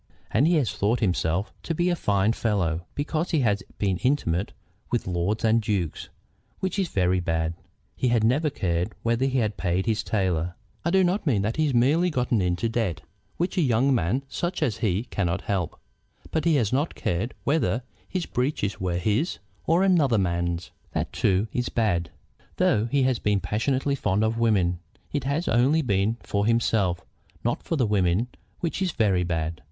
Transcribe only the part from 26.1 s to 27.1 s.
for himself,